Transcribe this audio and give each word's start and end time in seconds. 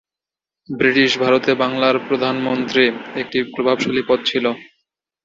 British 0.69 1.11
ভারতে 1.17 1.51
বাংলার 1.61 1.95
প্রধানমন্ত্রী 2.07 2.83
একটি 3.21 3.39
প্রভাবশালী 3.53 4.01
পদ 4.09 4.19
ছিল। 4.25 4.45